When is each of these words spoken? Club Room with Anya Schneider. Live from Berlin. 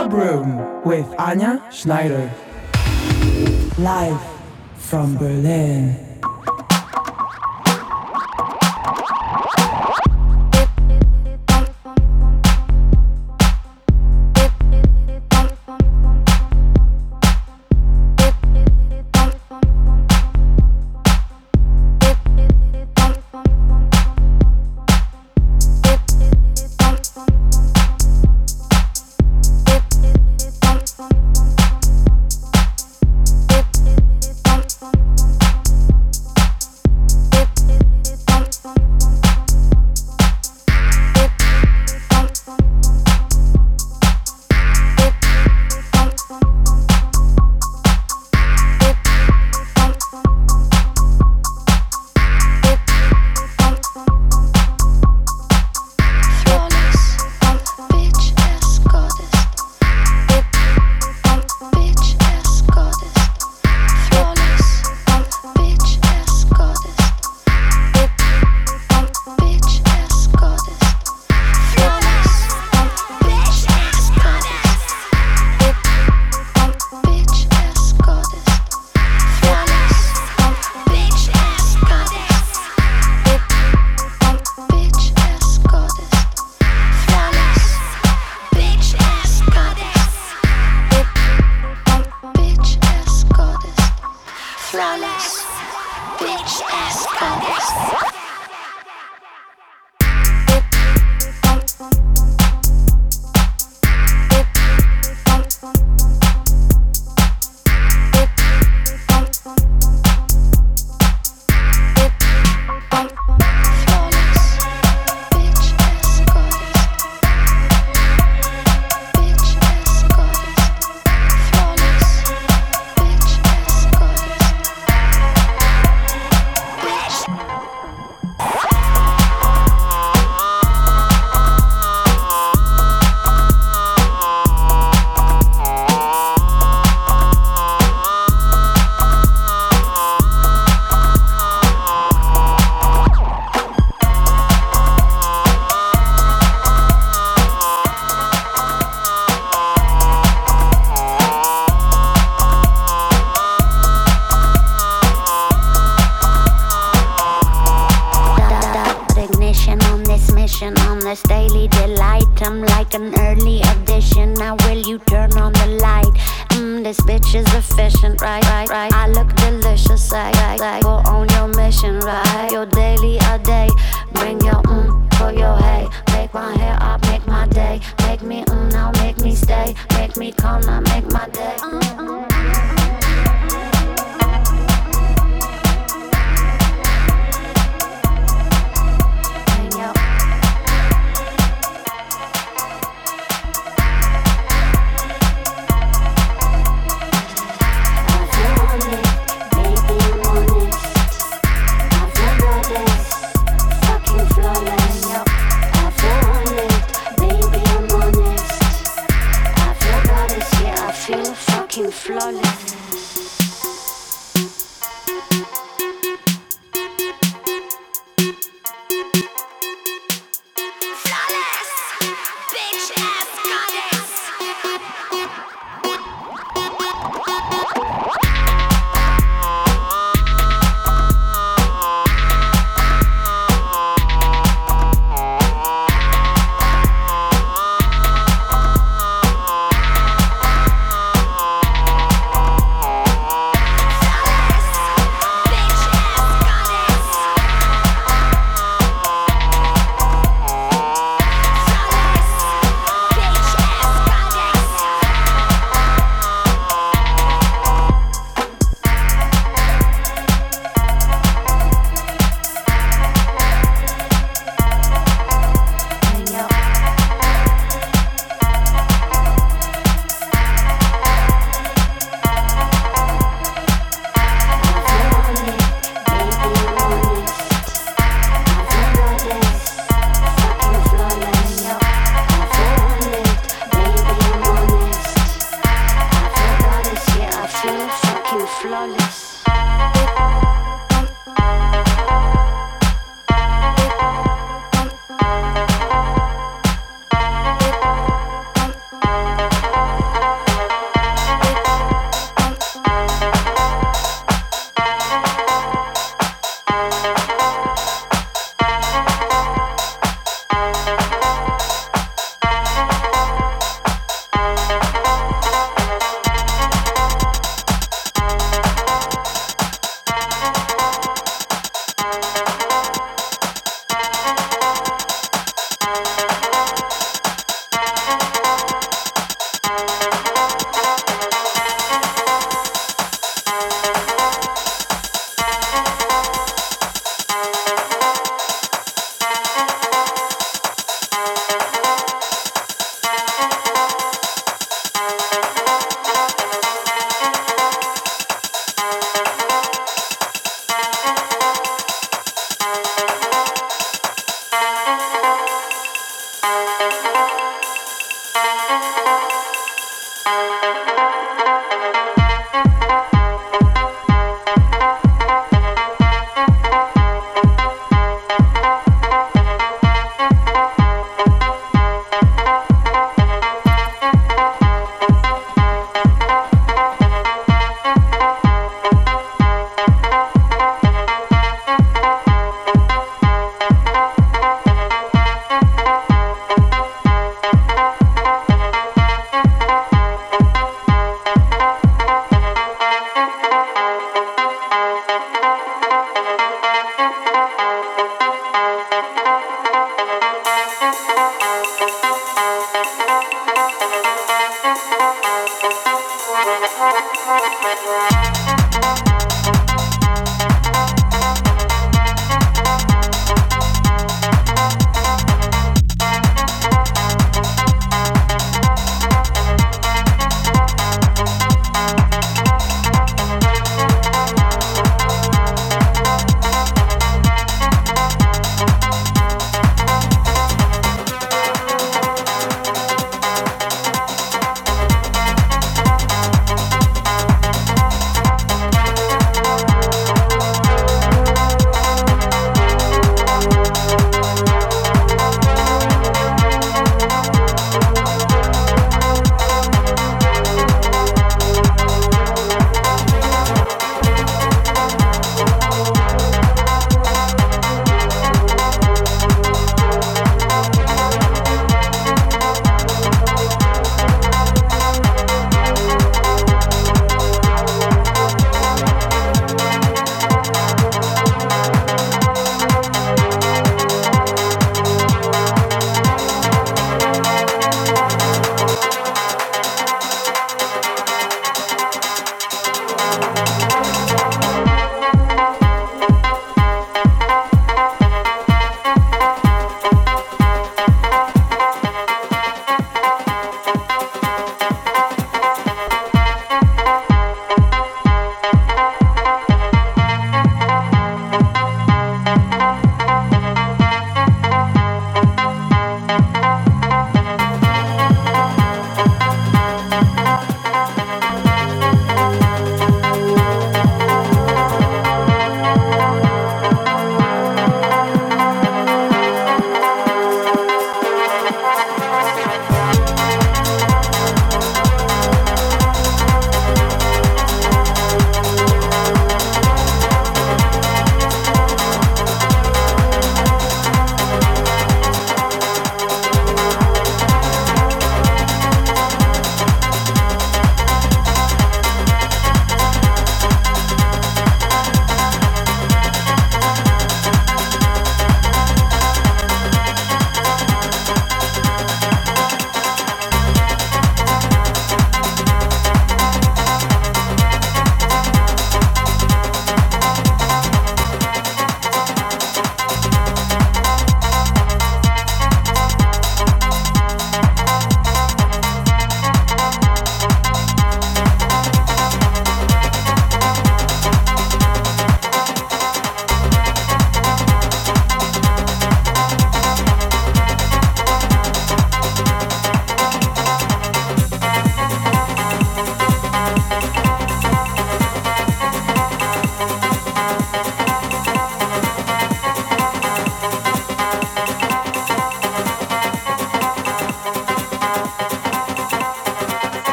Club 0.00 0.12
Room 0.14 0.82
with 0.82 1.06
Anya 1.18 1.62
Schneider. 1.70 2.32
Live 3.76 4.18
from 4.78 5.18
Berlin. 5.18 6.09